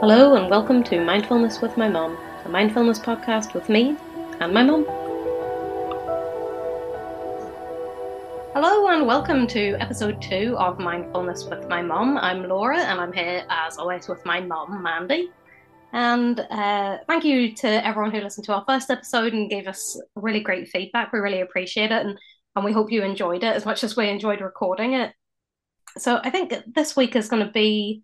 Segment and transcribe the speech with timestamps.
[0.00, 2.16] Hello, and welcome to Mindfulness with My Mom,
[2.46, 3.98] a mindfulness podcast with me
[4.40, 4.86] and my mom.
[8.54, 12.16] Hello, and welcome to episode two of Mindfulness with My Mom.
[12.16, 15.30] I'm Laura, and I'm here as always with my mom, Mandy.
[15.92, 20.00] And uh, thank you to everyone who listened to our first episode and gave us
[20.14, 21.12] really great feedback.
[21.12, 22.18] We really appreciate it, and,
[22.56, 25.12] and we hope you enjoyed it as much as we enjoyed recording it.
[25.98, 28.02] So I think this week is going to be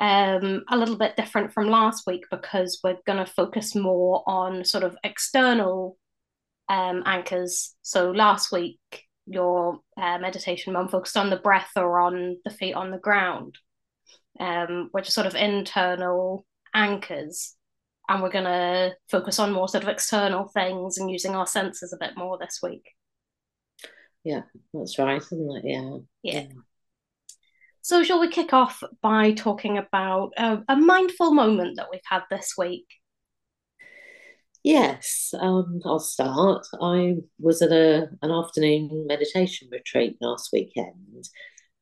[0.00, 4.64] um, a little bit different from last week because we're going to focus more on
[4.64, 5.96] sort of external
[6.68, 7.74] um, anchors.
[7.82, 8.78] So last week,
[9.26, 13.58] your uh, meditation mum focused on the breath or on the feet on the ground,
[14.40, 17.54] um, which are sort of internal anchors.
[18.08, 21.92] And we're going to focus on more sort of external things and using our senses
[21.92, 22.88] a bit more this week.
[24.24, 25.64] Yeah, that's right, isn't it?
[25.64, 25.98] Yeah.
[26.22, 26.40] Yeah.
[26.40, 26.46] yeah.
[27.82, 32.22] So, shall we kick off by talking about a, a mindful moment that we've had
[32.30, 32.86] this week?
[34.64, 36.66] Yes, um, I'll start.
[36.80, 41.28] I was at a an afternoon meditation retreat last weekend,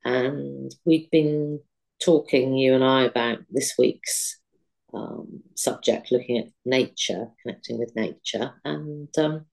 [0.05, 1.59] and we'd been
[2.03, 4.39] talking, you and I, about this week's
[4.93, 9.45] um, subject, looking at nature, connecting with nature, and um,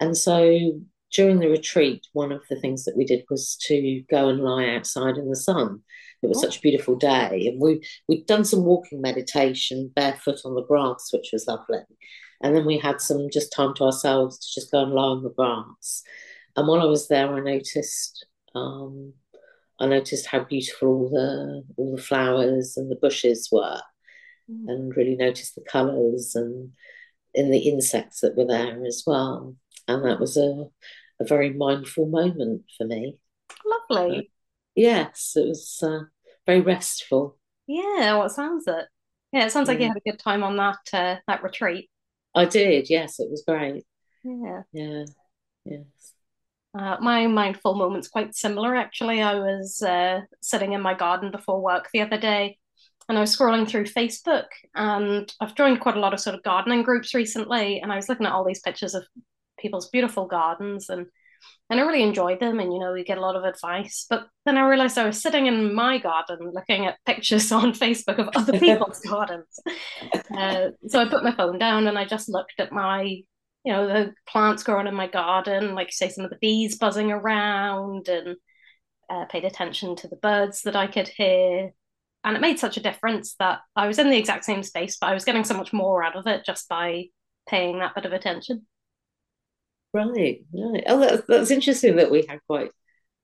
[0.00, 0.80] and so
[1.16, 4.68] during the retreat, one of the things that we did was to go and lie
[4.68, 5.80] outside in the sun.
[6.22, 6.42] It was oh.
[6.42, 11.08] such a beautiful day, and we we'd done some walking meditation barefoot on the grass,
[11.12, 11.80] which was lovely.
[12.42, 15.22] And then we had some just time to ourselves to just go and lie on
[15.22, 16.02] the grass.
[16.54, 19.14] And while I was there, I noticed um,
[19.80, 23.80] I noticed how beautiful all the all the flowers and the bushes were,
[24.50, 24.68] mm.
[24.68, 26.72] and really noticed the colours and
[27.32, 29.56] in the insects that were there as well
[29.88, 30.66] and that was a,
[31.20, 33.18] a very mindful moment for me.
[33.64, 34.18] Lovely.
[34.18, 34.22] Uh,
[34.74, 36.04] yes, it was uh,
[36.46, 37.38] very restful.
[37.66, 38.86] Yeah, well, sounds it.
[39.32, 39.86] Yeah, it sounds like yeah.
[39.86, 41.90] you had a good time on that uh, that retreat.
[42.34, 42.88] I did.
[42.90, 43.84] Yes, it was great.
[44.22, 44.62] Yeah.
[44.72, 45.04] Yeah.
[45.64, 45.84] Yes.
[46.78, 49.22] Uh, my mindful moment's quite similar, actually.
[49.22, 52.58] I was uh, sitting in my garden before work the other day,
[53.08, 56.42] and I was scrolling through Facebook, and I've joined quite a lot of sort of
[56.42, 59.04] gardening groups recently, and I was looking at all these pictures of
[59.58, 61.06] people's beautiful gardens and
[61.68, 64.06] and I really enjoyed them and you know we get a lot of advice.
[64.08, 68.18] But then I realized I was sitting in my garden looking at pictures on Facebook
[68.18, 69.58] of other people's gardens.
[70.36, 73.02] Uh, so I put my phone down and I just looked at my
[73.64, 77.10] you know the plants growing in my garden like say some of the bees buzzing
[77.10, 78.36] around and
[79.10, 81.72] uh, paid attention to the birds that I could hear.
[82.24, 85.08] And it made such a difference that I was in the exact same space but
[85.08, 87.04] I was getting so much more out of it just by
[87.48, 88.66] paying that bit of attention
[89.96, 90.84] Right, right.
[90.86, 92.70] Oh, that's, that's interesting that we had quite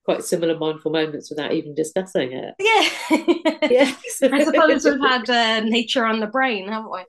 [0.04, 2.54] quite similar mindful moments without even discussing it.
[2.58, 3.68] Yeah.
[3.70, 4.18] yes.
[4.22, 7.04] I suppose we've had uh, nature on the brain, haven't we?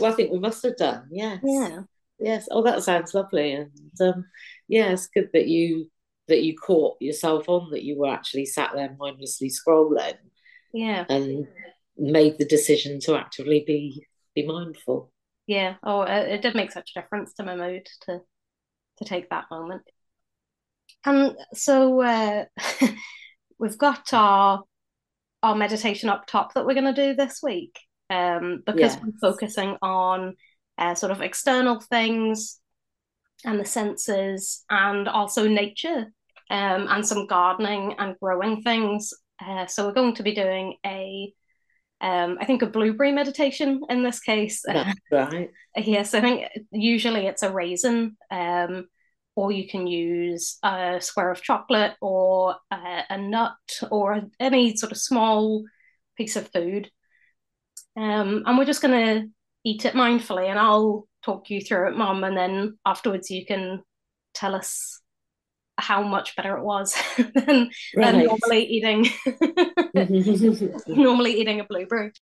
[0.00, 1.08] Well, I think we must have done.
[1.12, 1.40] Yes.
[1.44, 1.82] Yeah.
[2.18, 2.48] Yes.
[2.50, 3.52] Oh, that sounds lovely.
[3.52, 4.24] And um,
[4.66, 5.90] yeah, it's good that you
[6.28, 10.16] that you caught yourself on that you were actually sat there mindlessly scrolling.
[10.72, 11.04] Yeah.
[11.08, 11.46] And
[11.96, 15.12] made the decision to actively be be mindful.
[15.46, 15.74] Yeah.
[15.82, 18.20] Oh, it did make such a difference to my mood to
[18.98, 19.82] to take that moment.
[21.04, 22.44] And so uh,
[23.58, 24.62] we've got our
[25.42, 27.76] our meditation up top that we're going to do this week
[28.10, 29.00] um, because yes.
[29.02, 30.36] we're focusing on
[30.78, 32.60] uh, sort of external things
[33.44, 36.06] and the senses and also nature
[36.50, 39.12] um, and some gardening and growing things.
[39.44, 41.32] Uh, so we're going to be doing a
[42.02, 44.62] um, I think a blueberry meditation in this case.
[44.66, 45.50] That's right.
[45.76, 48.88] yes, I think usually it's a raisin, um,
[49.36, 53.54] or you can use a square of chocolate or a, a nut
[53.90, 55.64] or any sort of small
[56.16, 56.90] piece of food.
[57.96, 59.28] Um, and we're just going to
[59.64, 63.80] eat it mindfully, and I'll talk you through it, Mum, and then afterwards you can
[64.34, 65.01] tell us
[65.82, 68.12] how much better it was than, right.
[68.12, 69.06] than normally eating
[70.86, 72.12] normally eating a blueberry.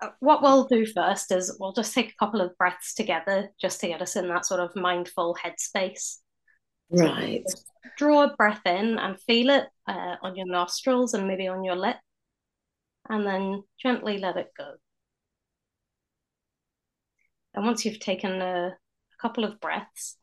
[0.00, 3.80] Uh, what we'll do first is we'll just take a couple of breaths together just
[3.80, 6.16] to get us in that sort of mindful headspace.
[6.90, 7.42] Right.
[7.46, 7.56] So
[7.96, 11.76] draw a breath in and feel it uh, on your nostrils and maybe on your
[11.76, 11.96] lip,
[13.08, 14.74] and then gently let it go.
[17.54, 20.18] And once you've taken a, a couple of breaths,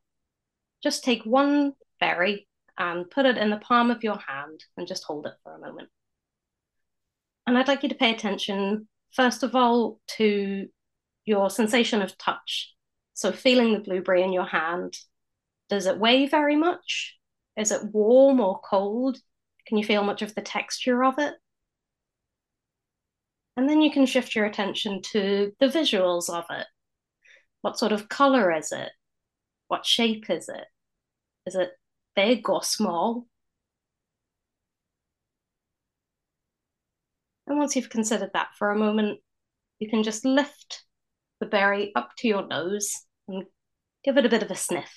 [0.84, 1.74] just take one
[2.04, 2.48] berry
[2.78, 5.60] and put it in the palm of your hand and just hold it for a
[5.60, 5.88] moment.
[7.48, 10.68] And I'd like you to pay attention, first of all, to
[11.26, 12.74] your sensation of touch.
[13.14, 14.98] So, feeling the blueberry in your hand.
[15.70, 17.16] Does it weigh very much?
[17.56, 19.18] Is it warm or cold?
[19.66, 21.36] Can you feel much of the texture of it?
[23.56, 26.66] And then you can shift your attention to the visuals of it.
[27.62, 28.90] What sort of color is it?
[29.68, 30.66] What shape is it?
[31.46, 31.72] Is it
[32.16, 33.28] big or small?
[37.48, 39.20] And once you've considered that for a moment,
[39.80, 40.84] you can just lift
[41.40, 42.92] the berry up to your nose
[43.28, 43.44] and
[44.04, 44.92] give it a bit of a sniff.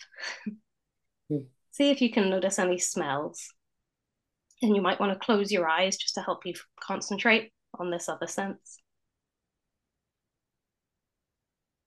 [1.30, 1.46] Mm.
[1.72, 3.52] See if you can notice any smells.
[4.62, 8.08] And you might want to close your eyes just to help you concentrate on this
[8.08, 8.78] other sense.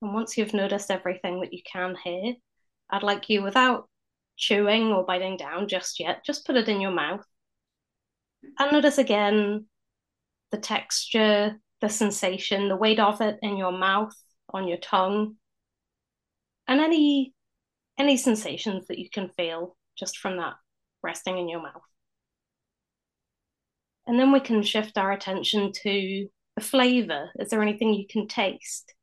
[0.01, 2.35] And once you've noticed everything that you can hear,
[2.89, 3.88] I'd like you, without
[4.39, 7.23] chewing or biting down just yet, just put it in your mouth.
[8.57, 9.65] And notice again
[10.51, 14.13] the texture, the sensation, the weight of it in your mouth,
[14.51, 15.35] on your tongue,
[16.67, 17.33] and any
[17.97, 20.53] any sensations that you can feel just from that
[21.03, 21.81] resting in your mouth.
[24.07, 27.29] And then we can shift our attention to the flavor.
[27.37, 28.93] Is there anything you can taste?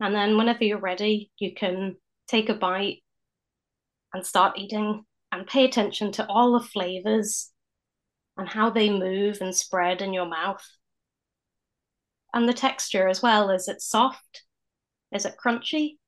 [0.00, 1.96] And then whenever you're ready, you can
[2.26, 3.02] take a bite
[4.16, 7.52] and start eating and pay attention to all the flavors
[8.38, 10.64] and how they move and spread in your mouth.
[12.32, 13.50] And the texture as well.
[13.50, 14.44] Is it soft?
[15.12, 15.98] Is it crunchy?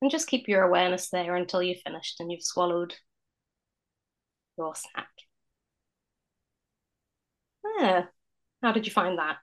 [0.00, 2.94] And just keep your awareness there until you've finished and you've swallowed
[4.56, 5.08] your snack.
[7.80, 8.04] Yeah.
[8.62, 9.38] How did you find that?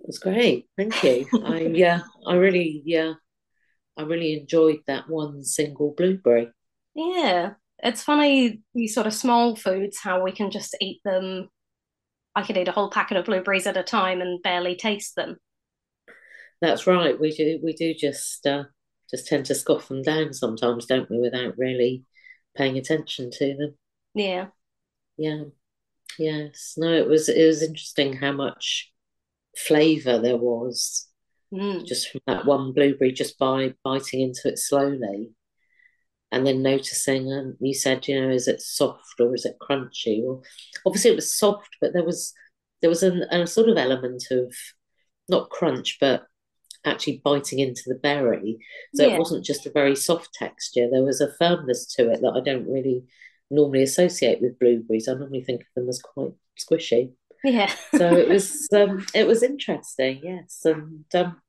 [0.00, 0.68] It was great.
[0.76, 1.26] Thank you.
[1.44, 3.12] I yeah, I really yeah,
[3.96, 6.50] I really enjoyed that one single blueberry.
[6.94, 7.54] Yeah.
[7.78, 11.48] It's funny these sort of small foods how we can just eat them.
[12.34, 15.36] I could eat a whole packet of blueberries at a time and barely taste them.
[16.60, 17.18] That's right.
[17.18, 18.64] We do we do just uh,
[19.10, 22.04] just tend to scoff them down sometimes, don't we, without really
[22.56, 23.74] paying attention to them.
[24.14, 24.46] Yeah.
[25.16, 25.44] Yeah.
[26.18, 26.74] Yes.
[26.76, 28.92] No, it was it was interesting how much
[29.56, 31.08] flavour there was
[31.52, 31.84] Mm.
[31.84, 35.32] just from that one blueberry, just by biting into it slowly.
[36.30, 40.22] And then noticing, and you said, you know, is it soft or is it crunchy?
[40.24, 40.42] Well,
[40.86, 42.32] obviously it was soft, but there was
[42.80, 44.54] there was an, a sort of element of
[45.28, 46.24] not crunch, but
[46.86, 48.58] actually biting into the berry.
[48.94, 49.14] So Yeah.
[49.14, 50.88] it wasn't just a very soft texture.
[50.90, 53.04] There was a firmness to it that I don't really
[53.50, 55.08] normally associate with blueberries.
[55.08, 57.12] I normally think of them as quite squishy.
[57.44, 57.70] Yeah.
[57.94, 61.41] So it was um, it was interesting, yes, and um,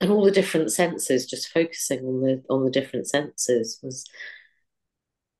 [0.00, 4.04] and all the different senses, just focusing on the on the different senses was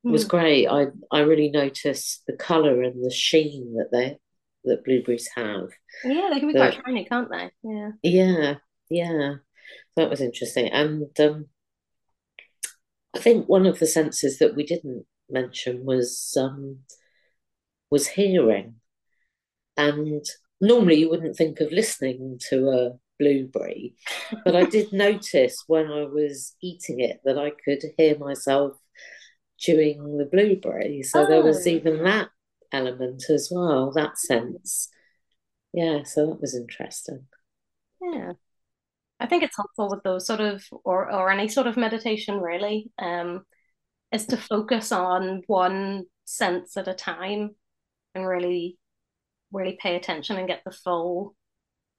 [0.05, 0.29] was Mm.
[0.29, 0.67] great.
[0.69, 4.19] I I really noticed the colour and the sheen that they
[4.65, 5.69] that blueberries have.
[6.05, 7.51] Yeah, they can be quite That shiny, can't they?
[7.63, 7.93] Yeah.
[8.03, 8.55] yeah,
[8.91, 9.35] yeah,
[9.97, 10.69] that was interesting.
[10.73, 11.49] And um,
[13.15, 16.81] I think one of the senses that we didn't mention was um,
[17.91, 18.81] was hearing.
[19.77, 20.25] And
[20.61, 23.95] normally you wouldn't think of listening to a blueberry,
[24.45, 28.75] but I did notice when I was eating it that I could hear myself
[29.59, 31.03] chewing the blueberry.
[31.03, 32.31] So there was Oh, even that
[32.73, 34.89] element as well, that sense.
[35.75, 37.27] Yeah, so that was interesting.
[38.01, 38.33] yeah.
[39.21, 42.93] I think it's helpful with those sort of or or any sort of meditation really,
[42.99, 43.45] um,
[44.13, 47.57] is to focus on one sense at a time
[48.15, 48.79] and really,
[49.53, 51.37] really pay attention and get the full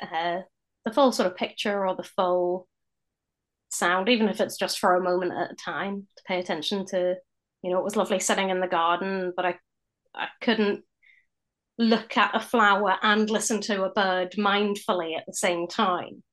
[0.02, 0.42] uh
[0.86, 2.68] the full sort of picture or the full
[3.70, 7.16] sound, even if it's just for a moment at a time, to pay attention to,
[7.64, 9.56] you know, it was lovely sitting in the garden, but I
[10.16, 10.84] I couldn't
[11.78, 16.24] look at a flower and listen to a bird mindfully at the same time.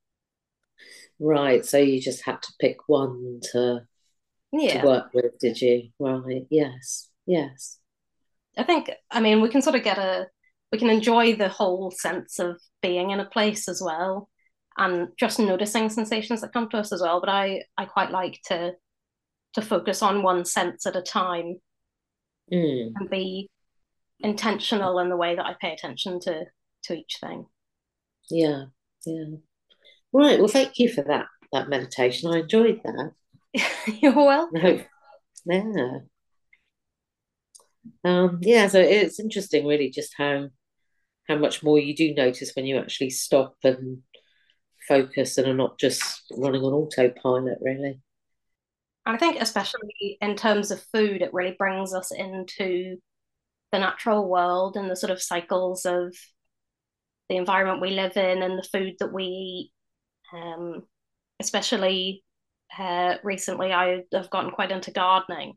[1.18, 3.86] Right, so you just had to pick one to
[4.68, 5.90] to Yeah, work with, did you?
[6.00, 7.78] Right, yes, yes.
[8.56, 10.28] I think, I mean, we can sort of get a,
[10.70, 14.28] we can enjoy the whole sense of being in a place as well
[14.78, 17.20] and just noticing sensations that come to us as well.
[17.20, 18.72] But I, I quite like to,
[19.54, 21.56] to focus on one sense at a time
[22.52, 23.50] Mm, and be
[24.20, 26.46] intentional in the way that I pay attention to,
[26.84, 27.46] to each thing.
[28.30, 28.64] yeah,
[29.06, 29.36] yeah.
[30.12, 32.32] Right, well, thank you for that that meditation.
[32.32, 33.12] I enjoyed that.
[34.00, 34.84] You're welcome.
[35.46, 35.98] yeah.
[38.04, 40.48] Um, yeah, so it's interesting really just how
[41.28, 44.02] how much more you do notice when you actually stop and
[44.88, 48.00] focus and are not just running on autopilot, really.
[49.04, 52.96] And I think especially in terms of food, it really brings us into
[53.72, 56.14] the natural world and the sort of cycles of
[57.28, 59.72] the environment we live in and the food that we eat.
[60.32, 60.82] Um,
[61.40, 62.22] especially
[62.78, 65.54] uh, recently, I have gotten quite into gardening,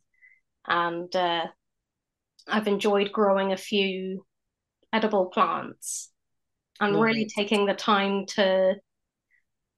[0.67, 1.45] and uh,
[2.47, 4.25] I've enjoyed growing a few
[4.91, 6.11] edible plants
[6.79, 8.75] and really taking the time to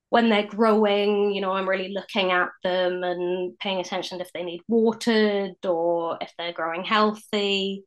[0.09, 4.43] when they're growing, you know, I'm really looking at them and paying attention if they
[4.43, 7.83] need watered or if they're growing healthy.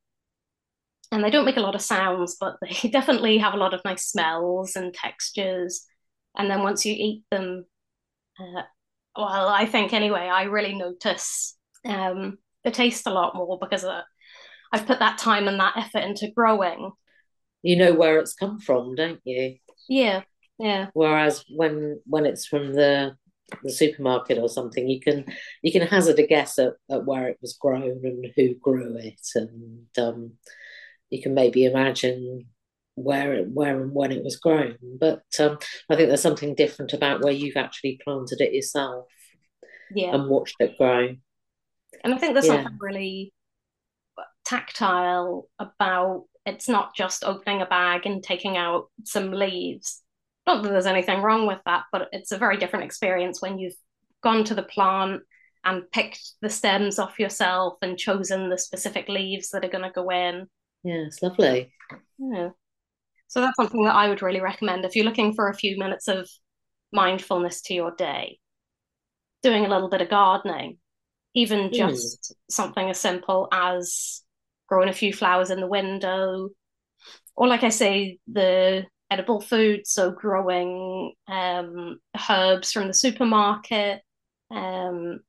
[1.12, 3.80] And they don't make a lot of sounds, but they definitely have a lot of
[3.84, 5.86] nice smells and textures.
[6.36, 7.64] And then once you eat them,
[8.38, 8.62] uh,
[9.16, 14.02] well, I think anyway, I really notice um, the taste a lot more because uh,
[14.72, 16.92] I've put that time and that effort into growing.
[17.62, 19.56] You know where it's come from, don't you?
[19.88, 20.22] Yeah,
[20.60, 23.16] yeah, Whereas when when it's from the
[23.62, 25.24] the supermarket or something, you can
[25.62, 29.20] you can hazard a guess at, at where it was grown and who grew it,
[29.34, 30.32] and um,
[31.10, 32.46] you can maybe imagine
[32.94, 34.76] where it, where and when it was grown.
[34.82, 39.06] But um, I think there's something different about where you've actually planted it yourself
[39.94, 40.14] yeah.
[40.14, 41.16] and watched it grow.
[42.04, 42.62] And I think there's Yeah.
[42.62, 43.32] something really
[44.44, 50.02] tactile about it's not just opening a bag and taking out some leaves.
[50.46, 53.76] Not that there's anything wrong with that, but it's a very different experience when you've
[54.22, 55.22] gone to the plant
[55.64, 59.90] and picked the stems off yourself and chosen the specific leaves that are going to
[59.90, 60.46] go in.
[60.82, 61.72] Yeah, it's lovely.
[62.18, 62.50] Yeah.
[63.28, 66.08] So that's something that I would really recommend if you're looking for a few minutes
[66.08, 66.28] of
[66.92, 68.38] mindfulness to your day.
[69.42, 70.78] Doing a little bit of gardening,
[71.34, 71.72] even Mm.
[71.72, 74.22] just something as simple as
[74.66, 76.48] growing a few flowers in the window,
[77.36, 81.98] or like I say, the edible food, so growing um,
[82.28, 84.02] herbs from the supermarket,
[84.50, 85.20] um,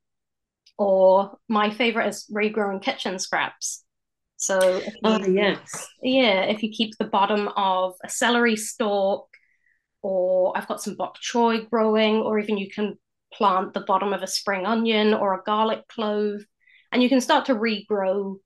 [0.78, 3.84] or my favorite is regrowing kitchen scraps.
[4.38, 5.88] So if Oh, yes.
[6.02, 9.28] yeah, if you keep the bottom of a celery stalk,
[10.02, 12.98] or I've got some bok choy growing, or even you can
[13.34, 16.42] plant the bottom of a spring onion or a garlic clove,
[16.92, 18.38] and you can start to regrow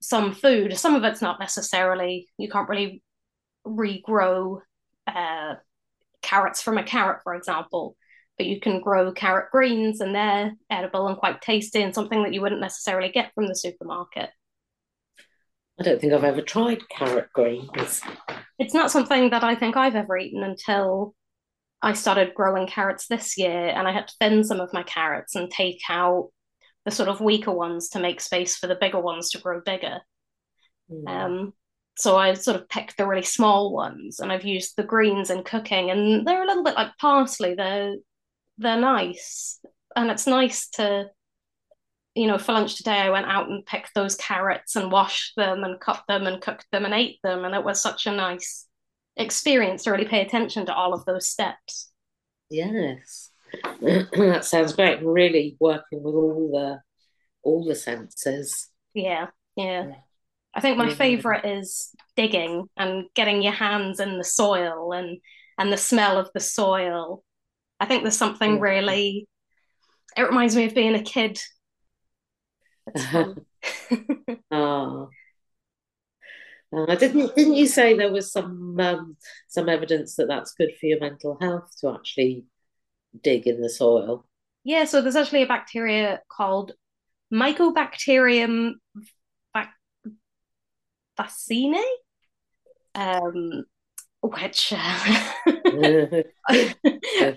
[0.00, 0.76] some food.
[0.76, 3.02] Some of it's not necessarily, you can't really
[3.66, 4.60] regrow
[5.06, 5.54] uh,
[6.22, 7.96] carrots from a carrot, for example,
[8.38, 12.32] but you can grow carrot greens and they're edible and quite tasty and something that
[12.32, 14.30] you wouldn't necessarily get from the supermarket.
[15.78, 18.00] I don't think I've ever tried carrot greens.
[18.58, 21.14] it's not something that I think I've ever eaten until
[21.82, 25.34] I started growing carrots this year, and I had to thin some of my carrots
[25.34, 26.30] and take out
[26.84, 30.00] the sort of weaker ones to make space for the bigger ones to grow bigger.
[30.90, 31.08] Mm.
[31.08, 31.52] Um,
[31.96, 35.44] so I sort of picked the really small ones, and I've used the greens in
[35.44, 37.54] cooking, and they're a little bit like parsley.
[37.54, 37.96] They're
[38.58, 39.60] they're nice,
[39.96, 41.10] and it's nice to
[42.14, 45.64] you know, for lunch today, I went out and picked those carrots and washed them
[45.64, 47.44] and cut them and cooked them and ate them.
[47.44, 48.66] And it was such a nice
[49.16, 51.90] experience to really pay attention to all of those steps.
[52.50, 53.30] Yes.
[53.80, 55.04] That sounds great.
[55.04, 56.80] Really working with all the
[57.42, 58.68] all the senses.
[58.94, 59.88] Yeah, yeah.
[59.88, 59.94] Yeah.
[60.54, 65.18] I think my favorite is digging and getting your hands in the soil and
[65.58, 67.22] and the smell of the soil.
[67.80, 69.28] I think there's something really,
[70.16, 71.40] it reminds me of being a kid.
[74.50, 75.06] Ah.
[76.74, 79.16] Uh, didn't didn't you say there was some um,
[79.48, 82.44] some evidence that that's good for your mental health to actually
[83.22, 84.26] dig in the soil?
[84.64, 86.72] Yeah, so there's actually a bacteria called
[87.32, 88.72] Mycobacterium
[91.16, 91.82] vaccinae,
[92.94, 93.64] um,
[94.22, 95.32] which uh,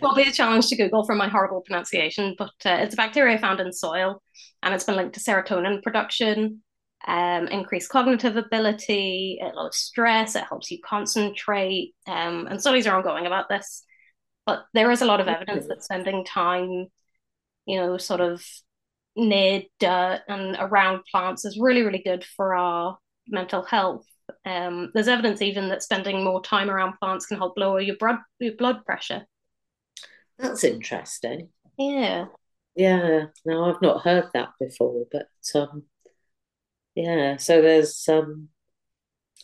[0.01, 3.37] will be a challenge to Google for my horrible pronunciation, but uh, it's a bacteria
[3.37, 4.21] found in soil
[4.63, 6.61] and it's been linked to serotonin production,
[7.07, 12.97] um, increased cognitive ability, it lowers stress, it helps you concentrate, um, and studies are
[12.97, 13.83] ongoing about this.
[14.45, 16.87] But there is a lot of evidence that spending time,
[17.65, 18.43] you know, sort of
[19.15, 22.97] near dirt and around plants is really, really good for our
[23.29, 24.05] mental health.
[24.45, 28.19] Um, there's evidence even that spending more time around plants can help lower your blood
[28.39, 29.25] your blood pressure.
[30.39, 31.49] That's interesting.
[31.77, 32.27] Yeah.
[32.75, 35.83] Yeah, no, I've not heard that before, but um,
[36.95, 38.49] yeah, so there's um,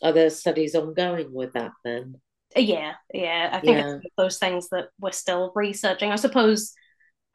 [0.04, 2.22] are there studies ongoing with that then?
[2.56, 3.50] Yeah, yeah.
[3.52, 6.12] I think Yeah, those things that we're still researching.
[6.12, 6.74] I suppose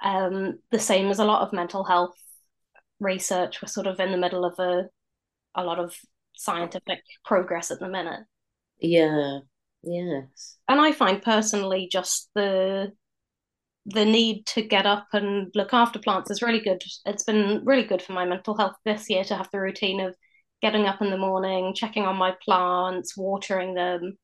[0.05, 2.17] um, the same as a lot of mental health
[3.01, 3.63] research.
[3.63, 4.89] We're sort of in the middle of a
[5.55, 5.95] a lot of
[6.39, 8.25] scientific progress at the minute.
[8.81, 9.41] yeah,
[9.83, 12.93] yes, And I find personally just the
[13.87, 16.83] the need to get up and look after plants is really good.
[17.07, 20.15] It's been really good for my mental health this year to have the routine of
[20.63, 24.19] getting up in the morning, checking on my plants, watering them,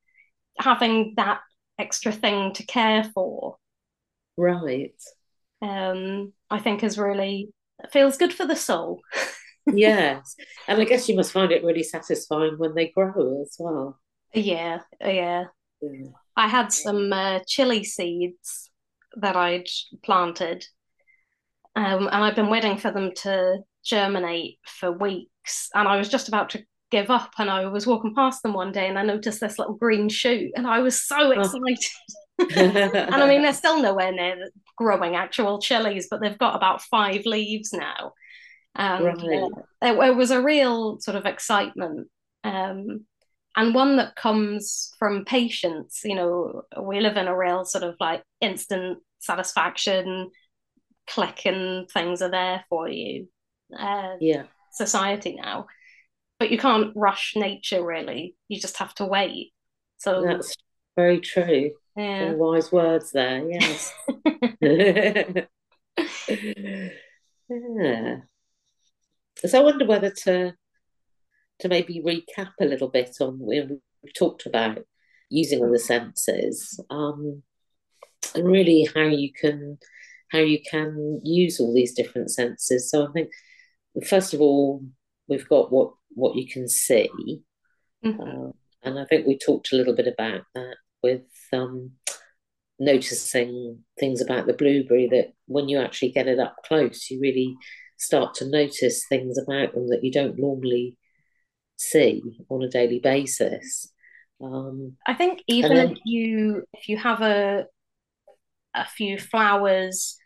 [0.58, 1.40] having that
[1.78, 3.58] extra thing to care for.
[4.36, 4.94] right.
[5.62, 7.50] Um, I think is really
[7.82, 9.00] it feels good for the soul.
[9.66, 10.36] Yes,
[10.68, 13.98] and I guess you must find it really satisfying when they grow as well.
[14.34, 15.44] Yeah, yeah.
[15.80, 16.08] Yeah.
[16.36, 18.70] I had some uh, chili seeds
[19.16, 19.68] that I'd
[20.02, 20.66] planted,
[21.76, 25.68] um, and I've been waiting for them to germinate for weeks.
[25.74, 28.72] And I was just about to give up, and I was walking past them one
[28.72, 31.40] day, and I noticed this little green shoot, and I was so Oh.
[31.40, 31.78] excited.
[32.38, 37.26] and I mean, they're still nowhere near growing actual chilies, but they've got about five
[37.26, 38.12] leaves now.
[38.74, 39.50] And Right.
[39.52, 42.08] uh, it, it was a real sort of excitement.
[42.42, 43.06] Um,
[43.56, 46.00] and one that comes from patience.
[46.04, 50.30] You know, we live in a real sort of like instant satisfaction,
[51.06, 53.28] click and things are there for you.
[53.78, 55.66] Uh, Yeah, society now,
[56.38, 58.34] but you can't rush nature really.
[58.48, 59.52] You just have to wait.
[59.98, 60.56] So that's
[60.96, 61.72] very true.
[61.96, 63.92] yeah, wise words there, yes.
[67.48, 68.20] Yeah.
[69.46, 70.54] So I wonder whether to
[71.60, 74.84] to maybe recap a little bit on when we've talked about
[75.30, 77.42] using all the senses, um,
[78.34, 79.78] and really how you can
[80.32, 82.90] how you can use all these different senses.
[82.90, 83.30] So I think
[84.06, 84.82] first of all,
[85.28, 87.08] we've got what what you can see,
[88.04, 88.20] Mhm.
[88.20, 91.92] um, and I think we talked a little bit about that with um,
[92.78, 97.56] noticing things about the blueberry that when you actually get it up close, you really
[97.96, 100.96] start to notice things about them that you don't normally
[101.76, 103.92] see on a daily basis.
[104.42, 107.66] Um, I think even if you if you have a
[108.74, 110.16] a few flowers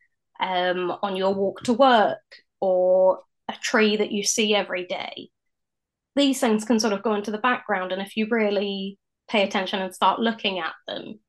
[0.41, 2.19] um, on your walk to work
[2.61, 5.29] or a tree that you see every day,
[6.17, 7.93] these things can sort of go into the background.
[7.93, 8.99] And if you really
[9.29, 11.21] pay attention and start looking at them,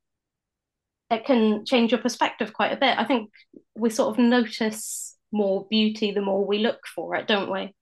[1.11, 2.97] it can change your perspective quite a bit.
[2.97, 3.29] I think
[3.75, 7.73] we sort of notice more beauty the more we look for it, don't we?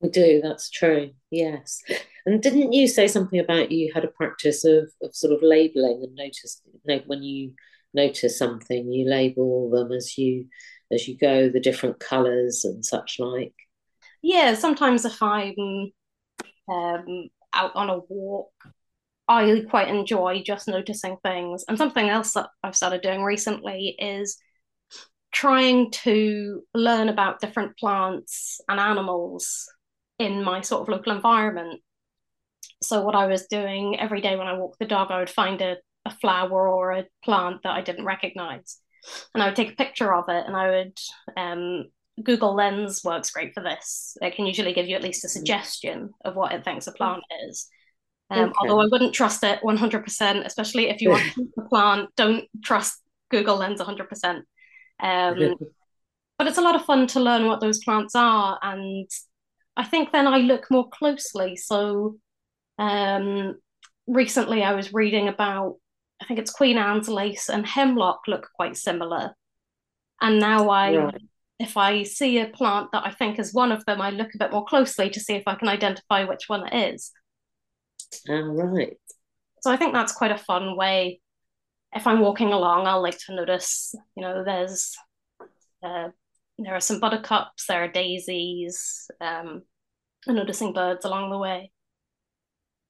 [0.00, 1.82] we do, that's true, yes.
[2.24, 6.00] And didn't you say something about you had a practice of, of sort of labeling
[6.02, 6.62] and notice,
[7.06, 7.54] when you
[7.94, 10.46] notice something, you label them as you
[10.90, 13.54] as you go, the different colours and such like.
[14.22, 15.92] Yeah, sometimes if I'm
[16.70, 18.52] um, out on a walk,
[19.28, 21.64] I quite enjoy just noticing things.
[21.68, 24.38] And something else that I've started doing recently is
[25.38, 29.70] trying to learn about different plants and animals
[30.18, 31.80] in my sort of local environment.
[32.82, 35.62] So, what I was doing every day when I walked the dog, I would find
[35.62, 38.80] a, a flower or a plant that I didn't recognize.
[39.32, 40.98] And I would take a picture of it and I would
[41.36, 41.84] um,
[42.20, 44.16] Google Lens works great for this.
[44.20, 47.22] It can usually give you at least a suggestion of what it thinks a plant
[47.46, 47.68] is.
[48.28, 52.10] Um, although I wouldn't trust it 100%, especially if you want to keep the plant,
[52.16, 54.42] don't trust Google Lens 100%.
[55.00, 55.54] Um,
[56.38, 58.58] but it's a lot of fun to learn what those plants are.
[58.62, 59.08] And
[59.76, 61.56] I think then I look more closely.
[61.56, 62.16] So
[62.78, 63.56] um,
[64.06, 65.76] recently I was reading about,
[66.20, 69.34] I think it's Queen Anne's lace and hemlock look quite similar.
[70.20, 71.22] And now I Right.
[71.60, 74.38] if I see a plant that I think is one of them, I look a
[74.38, 77.12] bit more closely to see if I can identify which one it is.
[78.28, 78.96] Ah, right.
[79.60, 81.20] So I think that's quite a fun way.
[81.94, 84.96] If I'm walking along, I'll like to notice, you know, there's
[85.82, 86.10] uh,
[86.58, 89.62] there are some buttercups, there are daisies, um,
[90.26, 91.72] and noticing birds along the way.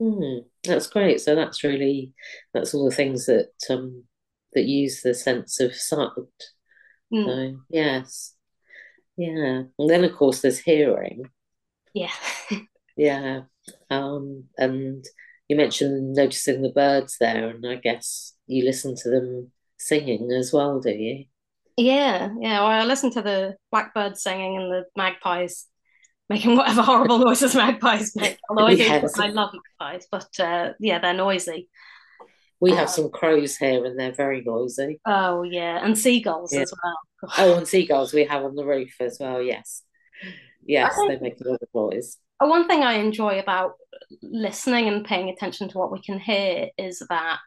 [0.00, 1.20] Hmm, that's great.
[1.20, 2.14] So that's really
[2.54, 4.04] that's all the things that um
[4.52, 6.08] that use the sense of sight.
[7.12, 8.34] Mm, So yes,
[9.16, 9.64] yeah.
[9.78, 11.30] And then of course there's hearing.
[11.94, 12.12] yeah.
[12.96, 13.42] Yeah.
[13.90, 15.04] Um, and
[15.48, 20.52] you mentioned noticing the birds there, and I guess you listen to them singing as
[20.52, 21.24] well, do you?
[21.76, 22.61] Yeah, yeah.
[22.61, 25.66] Well, I listen to the blackbirds singing and the magpies
[26.28, 28.38] making whatever horrible noises magpies make.
[28.50, 29.08] Although I do.
[29.16, 31.68] I love magpies, but uh, yeah, they're noisy.
[32.61, 35.00] We have some crows here, and they're very noisy.
[35.06, 36.62] Oh yeah, and seagulls Yeah.
[36.62, 36.96] as well.
[37.38, 39.42] Oh, and seagulls we have on the roof as well.
[39.42, 39.82] Yes.
[40.64, 42.16] Yes, they make a lot of noise.
[42.40, 43.74] Uh, one thing I enjoy about
[44.22, 47.38] listening and paying attention to what we can hear is that,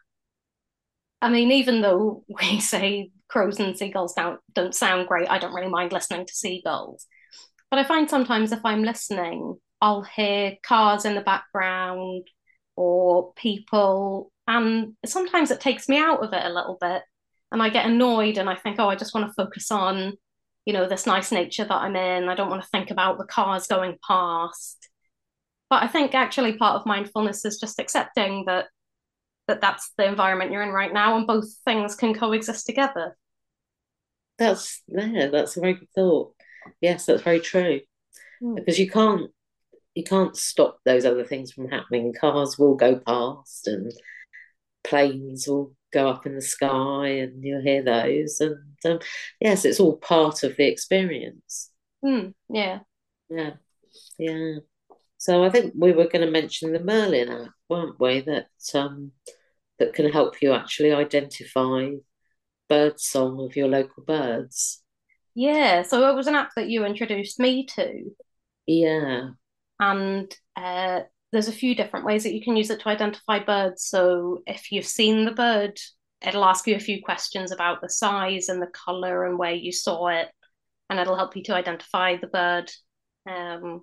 [1.21, 5.53] I mean, even though we say crows and seagulls don't don't sound great, I don't
[5.53, 7.07] really mind listening to seagulls.
[7.69, 12.27] But I find sometimes if I'm listening, I'll hear cars in the background
[12.75, 17.01] or people, and sometimes it takes me out of it a little bit,
[17.51, 20.17] and I get annoyed and I think, oh, I just want to focus on,
[20.65, 22.29] you know, this nice nature that I'm in.
[22.29, 24.89] I don't want to think about the cars going past.
[25.69, 28.65] But I think actually part of mindfulness is just accepting that
[29.47, 33.17] that that's the environment you're in right now, and both things can coexist together.
[34.37, 35.29] That's there.
[35.29, 36.35] That's a very good thought.
[36.79, 37.81] Yes, that's very true.
[38.41, 38.55] Mm.
[38.55, 39.31] Because you can't
[39.95, 42.13] you can't stop those other things from happening.
[42.13, 43.91] Cars will go past and
[44.83, 48.39] planes will go up in the sky and you'll hear those.
[48.39, 48.99] And um,
[49.39, 51.71] yes, it's all part of the experience.
[52.03, 52.79] Mm, yeah.
[53.29, 53.51] Yeah.
[54.17, 54.55] Yeah.
[55.17, 58.21] So I think we were going to mention the Merlin app, weren't we?
[58.21, 59.11] That um,
[59.77, 61.91] that can help you actually identify
[62.67, 64.81] bird song of your local birds.
[65.33, 68.11] Yeah, so it was an app that you introduced me to.
[68.65, 69.29] Yeah.
[69.79, 71.01] And uh,
[71.31, 73.83] there's a few different ways that you can use it to identify birds.
[73.85, 75.79] So if you've seen the bird,
[76.25, 79.71] it'll ask you a few questions about the size and the color and where you
[79.71, 80.27] saw it,
[80.89, 82.71] and it'll help you to identify the bird.
[83.29, 83.81] Um,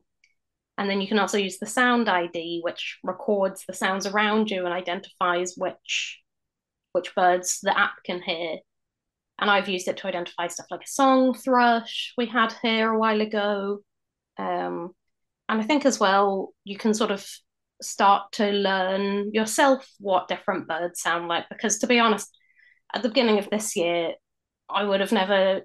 [0.76, 4.64] and then you can also use the sound ID, which records the sounds around you
[4.64, 6.20] and identifies which
[6.92, 8.58] which birds the app can hear.
[9.38, 12.98] And I've used it to identify stuff like a song thrush we had here a
[12.98, 13.80] while ago.
[14.36, 14.94] Um,
[15.48, 17.26] and I think as well, you can sort of
[17.80, 21.48] start to learn yourself what different birds sound like.
[21.48, 22.36] Because to be honest,
[22.94, 24.12] at the beginning of this year,
[24.68, 25.62] I would have never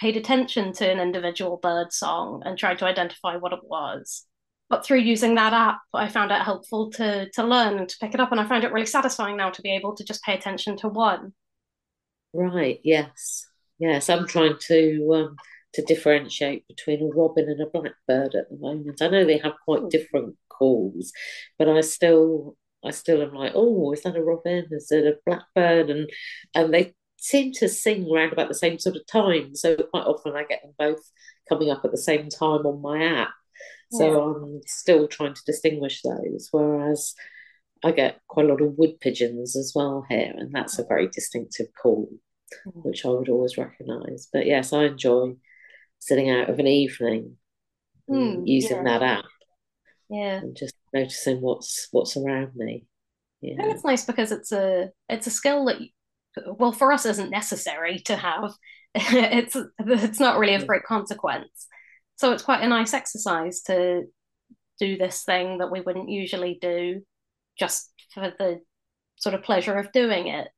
[0.00, 4.24] paid attention to an individual bird song and tried to identify what it was.
[4.70, 8.14] But through using that app, I found it helpful to to learn and to pick
[8.14, 10.34] it up, and I find it really satisfying now to be able to just pay
[10.34, 11.32] attention to one.
[12.32, 12.80] Right.
[12.84, 13.46] Yes.
[13.78, 14.10] Yes.
[14.10, 15.36] I'm trying to um,
[15.78, 19.00] to differentiate between a robin and a blackbird at the moment.
[19.00, 19.88] I know they have quite hmm.
[19.88, 21.12] different calls,
[21.56, 24.66] but I still I still am like, oh, is that a robin?
[24.72, 25.88] Is it a blackbird?
[25.88, 26.10] And
[26.52, 29.54] and they seem to sing around about the same sort of time.
[29.54, 31.00] So quite often I get them both
[31.48, 33.30] coming up at the same time on my app.
[33.92, 34.18] So yeah.
[34.18, 36.48] I'm still trying to distinguish those.
[36.50, 37.14] Whereas
[37.84, 41.06] I get quite a lot of wood pigeons as well here, and that's a very
[41.06, 42.08] distinctive call,
[42.64, 42.80] hmm.
[42.80, 44.26] which I would always recognise.
[44.32, 45.36] But yes, I enjoy
[45.98, 47.36] sitting out of an evening
[48.08, 48.82] mm, using yeah.
[48.84, 49.24] that app.
[50.10, 50.36] Yeah.
[50.36, 52.86] And just noticing what's what's around me.
[53.40, 53.56] Yeah.
[53.58, 55.78] And it's nice because it's a it's a skill that
[56.58, 58.52] well for us isn't necessary to have.
[58.94, 61.66] it's it's not really of great consequence.
[62.16, 64.04] So it's quite a nice exercise to
[64.80, 67.02] do this thing that we wouldn't usually do
[67.58, 68.60] just for the
[69.16, 70.48] sort of pleasure of doing it.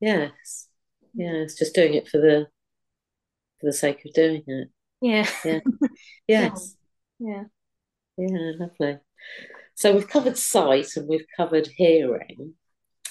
[0.00, 0.68] Yes.
[1.14, 2.46] Yeah, it's just doing it for the
[3.62, 4.68] for the sake of doing it.
[5.00, 5.28] Yeah.
[6.28, 6.50] Yeah.
[6.52, 6.76] yes.
[7.18, 7.44] Yeah.
[8.18, 8.98] Yeah, lovely.
[9.74, 12.54] So we've covered sight and we've covered hearing.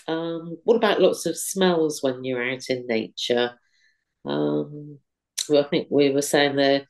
[0.07, 3.51] Um, what about lots of smells when you're out in nature?
[4.25, 4.99] Um,
[5.49, 6.87] well, I think we were saying there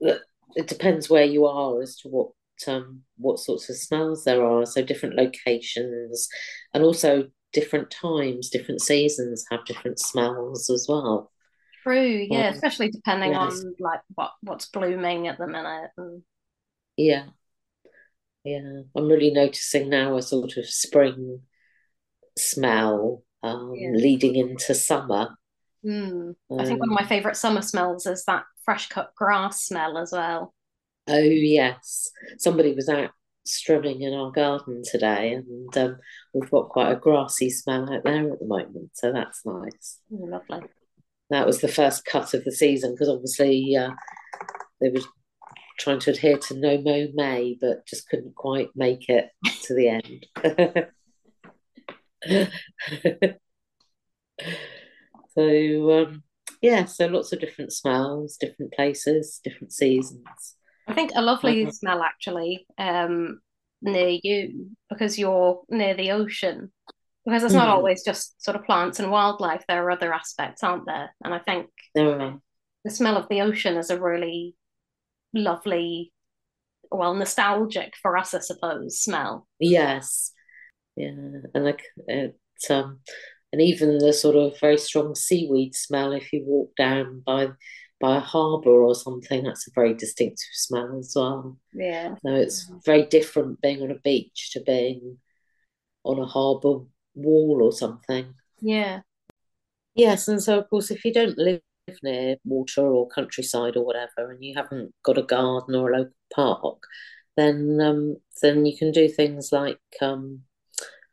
[0.00, 0.20] that
[0.56, 2.30] it depends where you are as to what
[2.66, 4.66] um, what sorts of smells there are.
[4.66, 6.28] So different locations
[6.74, 11.30] and also different times, different seasons have different smells as well.
[11.82, 13.64] True, yeah, um, especially depending yes.
[13.64, 15.90] on like what what's blooming at the minute.
[15.96, 16.22] And...
[16.96, 17.26] Yeah,
[18.44, 21.40] yeah, I'm really noticing now a sort of spring
[22.38, 23.90] smell um, yeah.
[23.92, 25.36] leading into summer.
[25.84, 26.34] Mm.
[26.50, 29.62] Um, I think one of my um, favourite summer smells is that fresh cut grass
[29.62, 30.54] smell as well.
[31.08, 33.10] Oh yes, somebody was out
[33.46, 35.98] strumming in our garden today, and um,
[36.34, 39.98] we've got quite a grassy smell out there at the moment, so that's nice.
[40.12, 40.68] Oh, lovely
[41.30, 43.90] that was the first cut of the season because obviously uh,
[44.80, 45.00] they were
[45.78, 49.30] trying to adhere to No Mow May, but just couldn't quite make it
[49.62, 50.26] to the end.
[55.30, 56.22] so um,
[56.60, 60.56] yeah, so lots of different smells, different places, different seasons.
[60.86, 61.72] I think a lovely uh-huh.
[61.72, 63.40] smell actually um,
[63.80, 66.70] near you because you're near the ocean
[67.30, 67.72] because it's not mm.
[67.72, 69.62] always just sort of plants and wildlife.
[69.68, 71.14] There are other aspects, aren't there?
[71.24, 72.40] And I think the
[72.88, 74.56] smell of the ocean is a really
[75.32, 76.12] lovely,
[76.90, 79.46] well, nostalgic for us, I suppose, smell.
[79.60, 80.32] Yes,
[80.96, 81.10] yeah,
[81.54, 82.36] and like it,
[82.68, 82.98] um,
[83.52, 87.50] and even the sort of very strong seaweed smell if you walk down by
[88.00, 91.58] by a harbour or something, that's a very distinctive smell as well.
[91.72, 92.14] Yeah.
[92.26, 95.18] So it's very different being on a beach to being
[96.02, 98.34] on a harbour wall or something.
[98.60, 99.00] Yeah.
[99.94, 101.60] Yes, and so of course, if you don't live
[102.02, 106.14] near water or countryside or whatever, and you haven't got a garden or a local
[106.34, 106.82] park,
[107.36, 110.42] then um, then you can do things like um,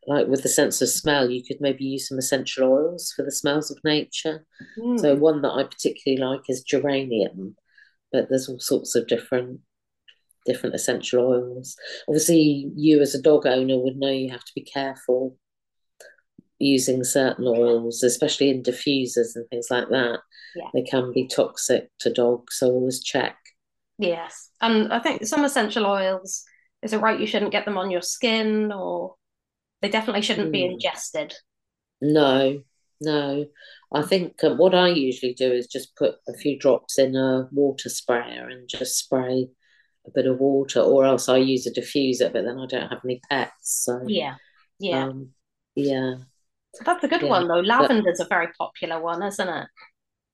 [0.07, 3.31] like with the sense of smell, you could maybe use some essential oils for the
[3.31, 4.45] smells of nature.
[4.79, 4.99] Mm.
[4.99, 7.57] So one that I particularly like is geranium,
[8.11, 9.59] but there's all sorts of different
[10.45, 11.75] different essential oils.
[12.07, 15.37] Obviously, you as a dog owner would know you have to be careful
[16.59, 20.19] using certain oils, especially in diffusers and things like that.
[20.55, 20.69] Yeah.
[20.73, 23.37] They can be toxic to dogs, so always check.
[23.99, 24.49] Yes.
[24.61, 26.43] And I think some essential oils,
[26.81, 29.15] is it right you shouldn't get them on your skin or
[29.81, 30.73] they definitely shouldn't be Mm.
[30.73, 31.35] ingested?
[32.01, 32.63] No,
[33.01, 33.45] no.
[33.91, 37.47] I think um, what I usually do is just put a few drops in a
[37.51, 39.47] water sprayer and just spray
[40.05, 43.01] a bit of water, or else I use a diffuser, but then I don't have
[43.03, 43.83] any pets.
[43.85, 44.35] So, Yeah.
[44.79, 45.05] Yeah.
[45.05, 45.29] um,
[45.75, 46.15] yeah,
[46.85, 47.29] That's a good yeah.
[47.29, 47.61] one though.
[47.61, 49.67] Lavender's a very popular one, isn't it?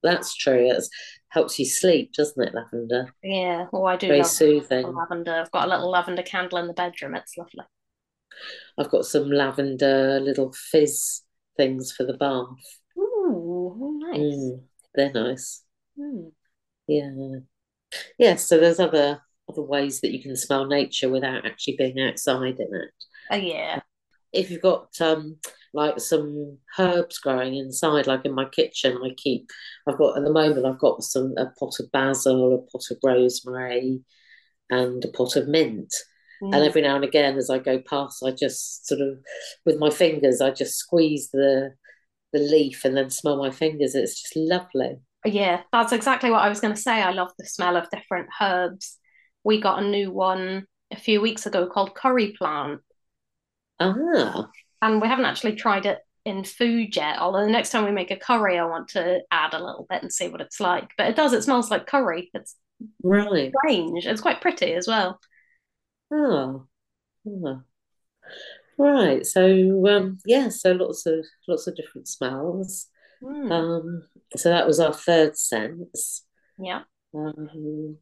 [0.03, 0.69] that's true.
[0.69, 0.83] It
[1.29, 3.13] helps you sleep, doesn't it, lavender?
[3.23, 3.67] Yeah.
[3.73, 4.93] Oh, I do Very love soothing.
[4.93, 5.33] lavender.
[5.33, 7.15] I've got a little lavender candle in the bedroom.
[7.15, 7.63] It's lovely.
[8.77, 11.21] I've got some lavender little fizz
[11.55, 12.47] things for the bath.
[12.97, 14.19] Ooh, nice.
[14.19, 15.63] Mm, they're nice.
[15.97, 16.27] Hmm.
[16.87, 17.11] Yeah.
[18.17, 22.59] Yeah, so there's other other ways that you can smell nature without actually being outside
[22.59, 22.91] in it.
[23.31, 23.81] Oh, yeah.
[24.33, 25.37] If you've got um
[25.73, 29.49] like some herbs growing inside, like in my kitchen, I keep
[29.87, 32.97] I've got at the moment I've got some a pot of basil, a pot of
[33.03, 34.01] rosemary,
[34.69, 35.93] and a pot of mint.
[36.51, 36.67] And Mm.
[36.67, 39.19] every now and again, as I go past, I just sort of
[39.65, 41.73] with my fingers, I just squeeze the
[42.33, 43.95] the leaf and then smell my fingers.
[43.95, 44.97] It's just lovely.
[45.25, 47.01] Yeah, that's exactly what I was going to say.
[47.01, 48.97] I love the smell of different herbs.
[49.43, 52.81] We got a new one a few weeks ago called curry plant,
[53.83, 54.49] Ah,
[54.81, 57.19] and we haven't actually tried it in food yet.
[57.19, 60.01] Although the next time we make a curry, I want to add a little bit
[60.01, 60.89] and see what it's like.
[60.97, 62.29] But it does, it smells like curry.
[62.33, 62.55] It's
[63.01, 64.05] really strange.
[64.05, 65.19] It's quite pretty as well.
[66.11, 66.67] Oh,
[67.27, 67.61] oh.
[68.77, 69.25] Right.
[69.25, 72.87] So um yeah, so lots of lots of different smells.
[73.21, 73.51] Mm.
[73.51, 76.25] Um so that was our third sense.
[76.57, 76.81] Yeah.
[77.13, 77.97] Um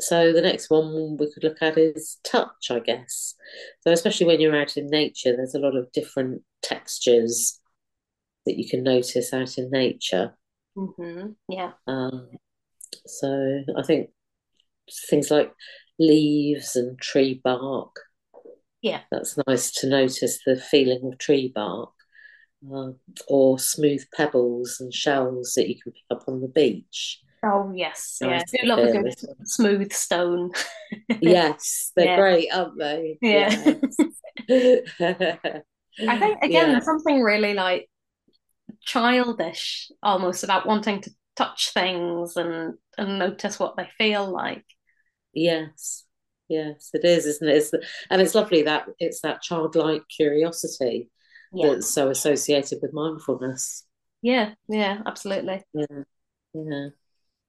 [0.00, 3.34] so the next one we could look at is touch, I guess.
[3.82, 7.60] So especially when you're out in nature, there's a lot of different textures
[8.46, 10.34] that you can notice out in nature.
[10.76, 11.72] hmm Yeah.
[11.86, 12.28] Um
[13.06, 14.10] so I think
[15.08, 15.52] things like
[15.98, 17.96] leaves and tree bark.
[18.82, 19.02] Yeah.
[19.10, 21.92] That's nice to notice the feeling of tree bark,
[22.72, 22.92] uh,
[23.28, 27.20] or smooth pebbles and shells that you can pick up on the beach.
[27.44, 28.20] Oh, yes.
[28.20, 28.42] Yeah.
[28.42, 30.52] I do love a good smooth stone.
[31.20, 32.12] Yes, they're Yeah.
[32.12, 33.20] great, aren't they?
[33.20, 33.56] Yeah.
[33.56, 34.04] Yes.
[36.06, 37.88] I think again, Yeah, there's something really like
[38.82, 44.64] childish almost about wanting to touch things and and notice what they feel like.
[45.32, 46.04] yes,
[46.48, 47.56] yes, it is, isn't it?
[47.56, 51.10] It's the, and it's lovely that it's that childlike curiosity
[51.52, 53.84] Yeah, that's so associated with mindfulness.
[54.22, 55.64] yeah, yeah, absolutely.
[55.72, 56.04] Yeah,
[56.54, 56.90] yeah.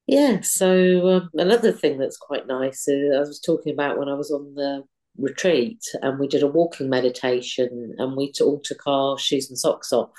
[0.07, 4.13] Yeah, so um, another thing that's quite nice is I was talking about when I
[4.13, 4.83] was on the
[5.17, 9.91] retreat and we did a walking meditation and we all took our shoes and socks
[9.91, 10.11] off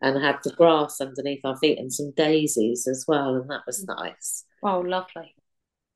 [0.00, 3.84] and had the grass underneath our feet and some daisies as well, and that was
[3.84, 4.44] nice.
[4.62, 5.34] Oh, lovely.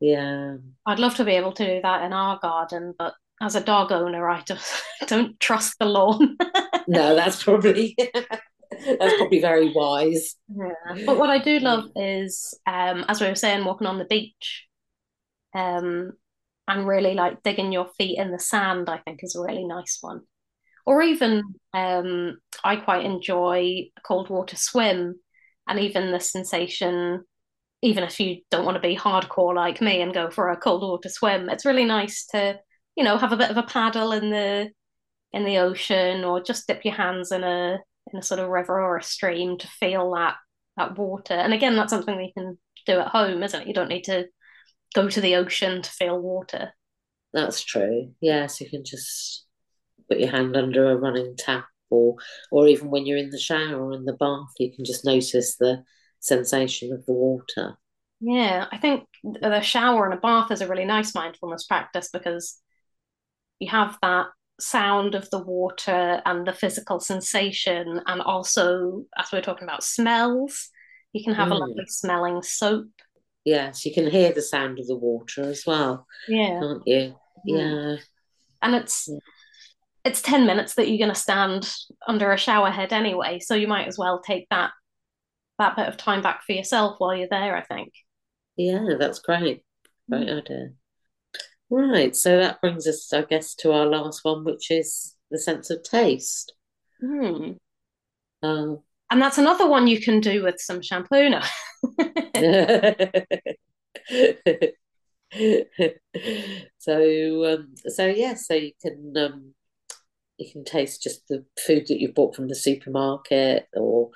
[0.01, 3.61] Yeah, I'd love to be able to do that in our garden, but as a
[3.61, 6.37] dog owner, I just don't trust the lawn.
[6.89, 7.97] no, that's probably
[8.85, 10.37] that's probably very wise.
[10.49, 11.05] Yeah.
[11.07, 14.67] But what I do love is, um, as we were saying, walking on the beach,
[15.55, 16.13] um,
[16.69, 19.99] and really like digging your feet in the sand, I think is a really nice
[20.01, 20.21] one.
[20.87, 21.43] Or even,
[21.75, 25.21] um, I quite enjoy a cold water swim,
[25.69, 27.25] and even the sensation,
[27.83, 30.83] even if you don't want to be hardcore like me and go for a cold
[30.83, 32.59] water swim, it's really nice to,
[32.97, 34.71] you know, have a bit of a paddle in the
[35.33, 37.79] in the ocean, or just dip your hands in a
[38.13, 40.37] in a sort of river or a stream to feel that
[40.77, 41.35] that water.
[41.35, 43.69] And again, that's something you can do at home, isn't it?
[43.69, 44.27] You don't need to
[44.95, 46.73] go to the ocean to feel water.
[47.33, 48.13] That's true.
[48.21, 49.47] Yes, you can just
[50.09, 52.17] put your hand under a running tap, or
[52.51, 55.57] or even when you're in the shower or in the bath, you can just notice
[55.57, 55.85] the
[56.21, 57.77] sensation of the water.
[58.21, 62.59] Yeah, I think the shower and a bath is a really nice mindfulness practice because
[63.59, 64.27] you have that
[64.63, 69.83] sound of the water and the physical sensation, and also, as we are talking about
[69.85, 70.71] smells,
[71.13, 71.61] you can have a Mm.
[71.61, 72.89] lovely smelling soap.
[73.45, 76.61] Yes, you can hear the sound of the water as well, Yeah.
[76.61, 77.15] can't you?
[77.47, 77.97] Mm.
[77.97, 77.97] Yeah,
[78.63, 79.19] And it's Yeah.
[80.05, 81.73] it's 10 minutes that you're going to stand
[82.09, 84.73] under a shower head anyway, so you might as well take that
[85.59, 87.93] that bit of time back for yourself while you're there, I think.
[88.57, 89.65] yeah, that's great.
[90.11, 90.71] Great idea.
[91.75, 95.71] Right, so that brings us, I guess, to our last one, which is the sense
[95.71, 96.53] of taste.
[97.01, 97.53] Hmm.
[98.43, 101.31] Um, And that's another one you can do with some shampoo
[106.79, 109.55] so um, so yeah, so you can um,
[110.37, 114.11] you can taste just the food that you've bought from the supermarket, or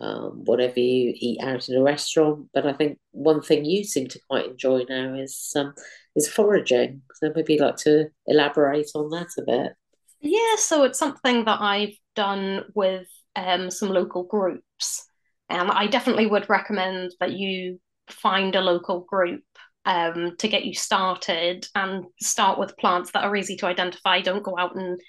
[0.00, 2.48] um, whatever you eat out in a restaurant.
[2.52, 5.72] But I think one thing you seem to quite enjoy now is um,
[6.20, 7.02] is foraging.
[7.14, 9.72] So maybe you'd like to elaborate on that a bit.
[10.20, 15.06] Yeah, so it's something that I've done with um, some local groups.
[15.48, 19.42] And I definitely would recommend that you find a local group
[19.84, 24.20] um, to get you started and start with plants that are easy to identify.
[24.20, 25.00] Don't go out and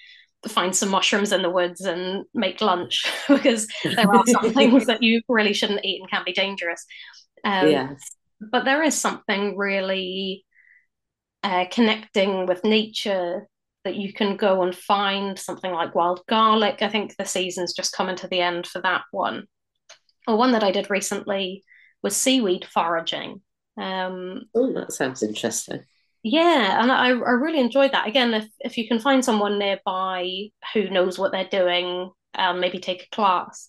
[0.48, 5.02] find some mushrooms in the woods and make lunch because there are some things that
[5.02, 6.84] you really shouldn't eat and can be dangerous.
[7.44, 8.00] Um, yes.
[8.40, 10.44] But there is something really
[11.42, 13.48] uh, connecting with nature
[13.84, 16.82] that you can go and find something like wild garlic.
[16.82, 19.46] I think the season's just coming to the end for that one.
[20.26, 21.64] Or one that I did recently
[22.02, 23.42] was seaweed foraging.
[23.76, 25.80] Um, oh, that sounds interesting.
[26.22, 28.06] Yeah, and I, I really enjoyed that.
[28.06, 32.78] Again, if, if you can find someone nearby who knows what they're doing, um, maybe
[32.78, 33.68] take a class.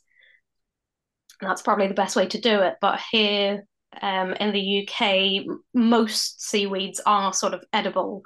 [1.42, 2.76] That's probably the best way to do it.
[2.80, 3.66] But here
[4.02, 8.24] um, in the UK, most seaweeds are sort of edible,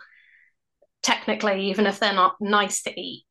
[1.04, 3.24] technically, even if they're not nice to eat.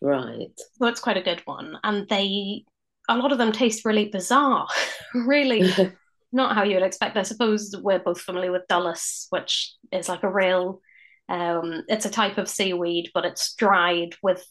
[0.00, 0.52] Right.
[0.74, 1.78] So it's quite a good one.
[1.82, 2.64] And they,
[3.08, 4.66] a lot of them taste really bizarre,
[5.14, 5.72] really
[6.32, 7.16] not how you would expect.
[7.16, 10.80] I suppose we're both familiar with dulse, which is like a real,
[11.28, 14.46] um, it's a type of seaweed, but it's dried with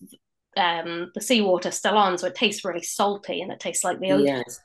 [0.57, 4.11] um, the seawater still on, so it tastes really salty and it tastes like the
[4.11, 4.43] ocean.
[4.47, 4.59] Yes.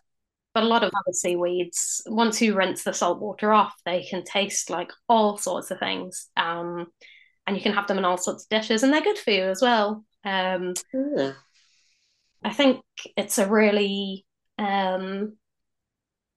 [0.55, 4.23] But a lot of other seaweeds, once you rinse the salt water off, they can
[4.23, 6.29] taste like all sorts of things.
[6.37, 6.89] Um,
[7.47, 9.45] and you can have them in all sorts of dishes, and they're good for you
[9.45, 10.05] as well.
[10.25, 11.35] Um, mm.
[12.45, 12.83] I think
[13.17, 14.27] it's a really
[14.59, 15.37] um,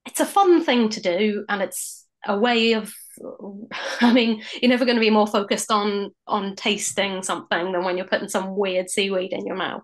[0.05, 2.93] it's a fun thing to do and it's a way of
[4.01, 7.97] I mean, you're never going to be more focused on on tasting something than when
[7.97, 9.83] you're putting some weird seaweed in your mouth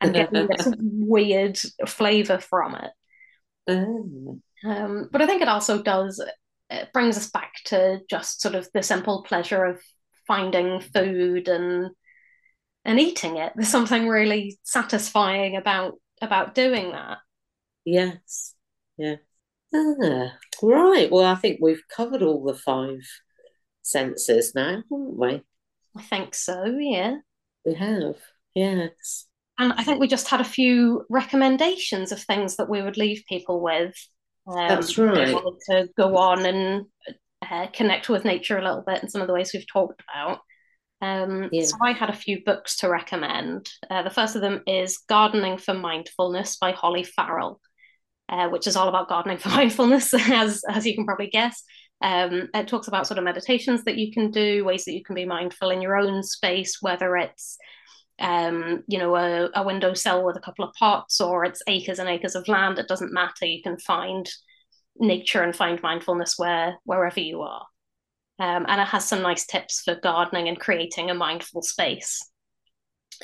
[0.00, 2.90] and getting this weird flavor from it.
[3.68, 4.40] Mm.
[4.64, 6.22] Um, but I think it also does
[6.70, 9.80] it brings us back to just sort of the simple pleasure of
[10.26, 11.90] finding food and
[12.84, 13.52] and eating it.
[13.54, 17.18] There's something really satisfying about about doing that.
[17.84, 18.54] Yes.
[18.96, 19.16] Yeah.
[19.74, 21.10] Ah, right.
[21.10, 23.00] Well, I think we've covered all the five
[23.82, 25.42] senses now, haven't we?
[25.96, 27.16] I think so, yeah.
[27.64, 28.16] We have,
[28.54, 29.26] yes.
[29.58, 33.24] And I think we just had a few recommendations of things that we would leave
[33.28, 33.94] people with.
[34.46, 35.36] Um, That's right.
[35.70, 36.86] To go on and
[37.48, 40.40] uh, connect with nature a little bit in some of the ways we've talked about.
[41.00, 41.64] Um, yeah.
[41.64, 43.68] So I had a few books to recommend.
[43.90, 47.60] Uh, the first of them is Gardening for Mindfulness by Holly Farrell
[48.28, 51.62] uh, which is all about gardening for mindfulness, as as you can probably guess.
[52.02, 55.14] Um, it talks about sort of meditations that you can do, ways that you can
[55.14, 57.56] be mindful in your own space, whether it's
[58.18, 62.08] um, you know, a, a windowsill with a couple of pots or it's acres and
[62.08, 62.78] acres of land.
[62.78, 63.44] It doesn't matter.
[63.44, 64.28] You can find
[64.98, 67.66] nature and find mindfulness where wherever you are.
[68.38, 72.20] Um, and it has some nice tips for gardening and creating a mindful space.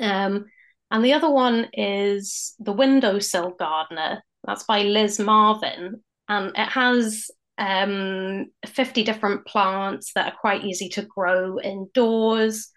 [0.00, 0.46] Um,
[0.90, 6.02] and the other one is the windowsill gardener, that's by Liz Marvin.
[6.28, 12.70] And it has um, 50 different plants that are quite easy to grow indoors.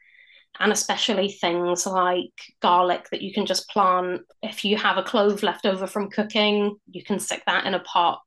[0.59, 4.21] And especially things like garlic that you can just plant.
[4.41, 7.79] If you have a clove left over from cooking, you can stick that in a
[7.79, 8.21] pot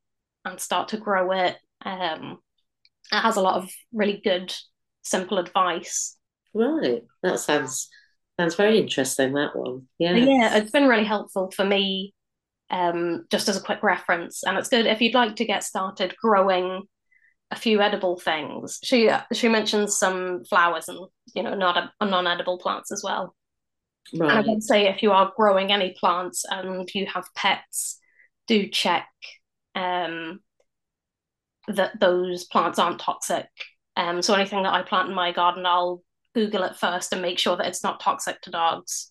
[0.45, 1.57] and start to grow it.
[1.85, 2.38] Um,
[3.11, 4.55] it has a lot of really good,
[5.03, 6.17] simple advice.
[6.53, 7.03] Right.
[7.23, 7.88] That sounds
[8.38, 9.88] sounds very interesting, that one.
[9.99, 10.14] Yeah.
[10.14, 12.14] Yeah, it's been really helpful for me
[12.71, 14.45] um, just as a quick reference.
[14.45, 16.83] And it's good if you'd like to get started growing
[17.50, 18.78] a few edible things.
[18.82, 20.98] She she mentions some flowers and
[21.34, 23.34] you know not a, non-edible plants as well.
[24.14, 24.30] Right.
[24.30, 27.98] And I would say if you are growing any plants and you have pets,
[28.46, 29.08] do check
[29.74, 30.40] um,
[31.68, 33.46] that those plants aren't toxic.
[33.96, 36.02] Um, so anything that I plant in my garden, I'll
[36.34, 39.11] Google it first and make sure that it's not toxic to dogs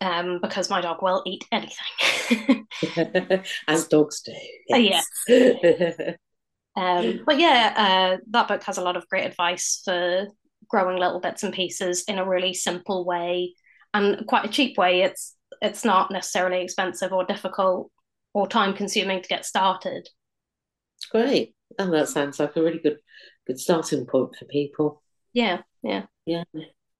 [0.00, 2.66] um, because my dog will eat anything.
[3.68, 4.32] As dogs do.
[4.68, 5.06] Yes.
[5.28, 5.96] yes.
[6.76, 10.28] um, but yeah, uh, that book has a lot of great advice for
[10.68, 13.54] growing little bits and pieces in a really simple way
[13.92, 15.02] and quite a cheap way.
[15.02, 17.90] It's it's not necessarily expensive or difficult
[18.34, 20.08] or time consuming to get started.
[21.10, 21.54] Great.
[21.78, 22.98] Oh, that sounds like a really good
[23.46, 25.02] good starting point for people.
[25.32, 26.04] Yeah, yeah.
[26.26, 26.44] Yeah.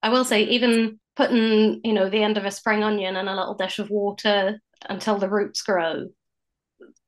[0.02, 3.36] I will say, even putting, you know, the end of a spring onion in a
[3.36, 6.08] little dish of water until the roots grow.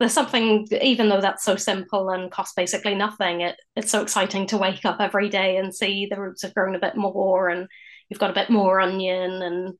[0.00, 4.46] There's something, even though that's so simple and costs basically nothing, it, it's so exciting
[4.48, 7.68] to wake up every day and see the roots have grown a bit more and
[8.08, 9.74] you've got a bit more onion and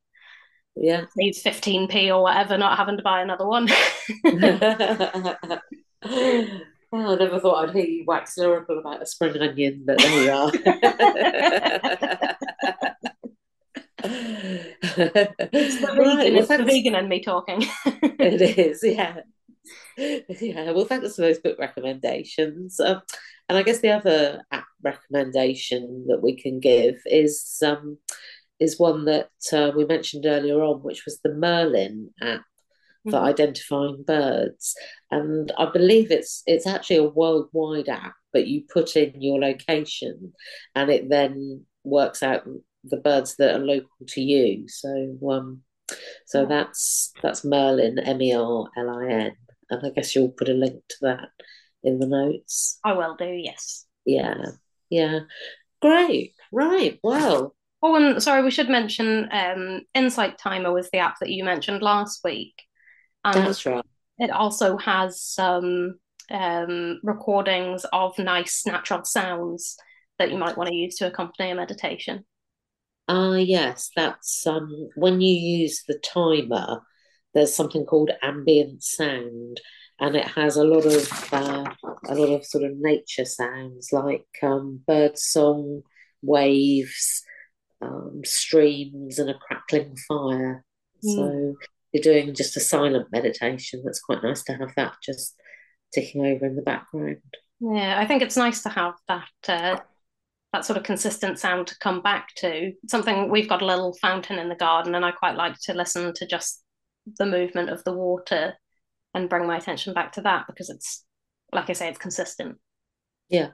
[0.77, 1.07] Yeah.
[1.17, 3.69] Needs 15p or whatever, not having to buy another one.
[4.25, 4.49] well,
[6.05, 10.23] oh, I never thought I'd hear you wax lyrical about a spring onion, but there
[10.23, 10.53] you are.
[15.53, 17.65] it's the vegan, right, well, it's the vegan and me talking.
[17.85, 19.21] it is, yeah.
[19.97, 22.81] Yeah, well, thanks for those book recommendations.
[22.81, 23.01] Um,
[23.49, 27.99] and I guess the other app recommendation that we can give is um,
[28.61, 32.43] is one that uh, we mentioned earlier on, which was the Merlin app
[33.05, 33.25] for mm-hmm.
[33.25, 34.75] identifying birds.
[35.11, 40.33] And I believe it's it's actually a worldwide app, but you put in your location,
[40.75, 42.45] and it then works out
[42.85, 44.69] the birds that are local to you.
[44.69, 45.63] So um,
[46.27, 49.37] so that's that's Merlin, M E R L I N,
[49.71, 51.29] and I guess you'll put a link to that
[51.83, 52.79] in the notes.
[52.85, 53.27] I will do.
[53.27, 53.87] Yes.
[54.05, 54.45] Yeah.
[54.91, 55.21] Yeah.
[55.81, 56.35] Great.
[56.53, 56.99] Right.
[57.03, 57.55] Well.
[57.83, 61.83] Oh, and sorry, we should mention um, Insight Timer was the app that you mentioned
[61.83, 62.55] last week.
[63.25, 63.85] And That's right.
[64.19, 65.99] It also has some
[66.31, 69.77] um, recordings of nice natural sounds
[70.19, 72.25] that you might want to use to accompany a meditation.
[73.09, 76.81] Ah, uh, yes, that's um, when you use the timer.
[77.35, 79.61] There's something called ambient sound,
[80.01, 81.65] and it has a lot of uh,
[82.07, 85.83] a lot of sort of nature sounds like um, bird song,
[86.23, 87.23] waves,
[87.81, 90.65] um, streams, and a crackling fire.
[91.05, 91.15] Mm.
[91.15, 91.55] So
[91.93, 93.83] you're doing just a silent meditation.
[93.85, 95.35] That's quite nice to have that just
[95.93, 97.23] ticking over in the background.
[97.61, 99.81] Yeah, I think it's nice to have that uh,
[100.53, 102.73] that sort of consistent sound to come back to.
[102.89, 106.13] Something we've got a little fountain in the garden, and I quite like to listen
[106.15, 106.64] to just
[107.19, 108.55] the movement of the water
[109.15, 111.05] and bring my attention back to that because it's
[111.53, 112.59] like I say, it's consistent.
[113.29, 113.51] Yeah.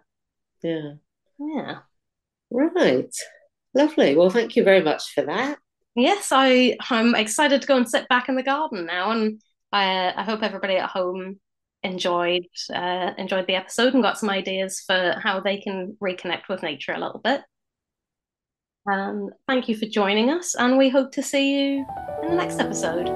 [0.62, 0.94] Yeah.
[1.38, 1.78] Yeah.
[2.50, 3.14] Right.
[3.74, 4.16] Lovely.
[4.16, 5.58] Well, thank you very much for that.
[5.94, 9.40] Yes, I I'm excited to go and sit back in the garden now, and
[9.72, 11.40] I I hope everybody at home
[11.82, 16.62] enjoyed uh, enjoyed the episode and got some ideas for how they can reconnect with
[16.62, 17.42] nature a little bit.
[18.86, 21.86] And thank you for joining us, and we hope to see you
[22.22, 23.08] in the next episode.